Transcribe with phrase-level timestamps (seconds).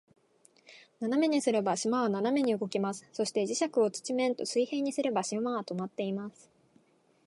[0.99, 3.05] 斜めにすれば、島は斜めに動きます。
[3.13, 6.49] そして、磁石を土面と水平にすれば、島は停まっています。